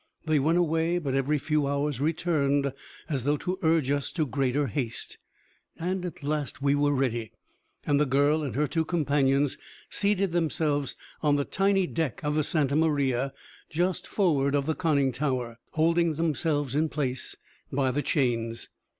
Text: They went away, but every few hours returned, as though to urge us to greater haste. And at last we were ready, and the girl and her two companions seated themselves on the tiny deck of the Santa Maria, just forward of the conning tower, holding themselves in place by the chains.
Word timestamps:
They 0.25 0.39
went 0.39 0.57
away, 0.57 0.97
but 0.97 1.13
every 1.13 1.37
few 1.37 1.67
hours 1.67 2.01
returned, 2.01 2.73
as 3.07 3.23
though 3.23 3.37
to 3.37 3.59
urge 3.61 3.91
us 3.91 4.11
to 4.13 4.25
greater 4.25 4.65
haste. 4.65 5.19
And 5.77 6.03
at 6.03 6.23
last 6.23 6.59
we 6.59 6.73
were 6.73 6.91
ready, 6.91 7.33
and 7.85 7.99
the 8.01 8.07
girl 8.07 8.41
and 8.41 8.55
her 8.55 8.65
two 8.65 8.83
companions 8.83 9.59
seated 9.91 10.31
themselves 10.31 10.95
on 11.21 11.35
the 11.35 11.45
tiny 11.45 11.85
deck 11.85 12.19
of 12.23 12.33
the 12.33 12.43
Santa 12.43 12.75
Maria, 12.75 13.31
just 13.69 14.07
forward 14.07 14.55
of 14.55 14.65
the 14.65 14.73
conning 14.73 15.11
tower, 15.11 15.59
holding 15.73 16.15
themselves 16.15 16.73
in 16.73 16.89
place 16.89 17.35
by 17.71 17.91
the 17.91 18.01
chains. 18.01 18.69